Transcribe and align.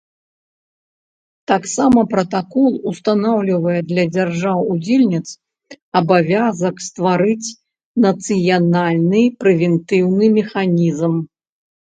Таксама 1.51 1.99
пратакол 2.13 2.77
устанаўлівае 2.91 3.75
для 3.91 4.05
дзяржаў-удзельніц 4.15 5.27
абавязак 6.01 6.75
стварыць 6.87 7.47
нацыянальны 8.05 9.21
прэвентыўны 9.45 10.25
механізм. 10.39 11.13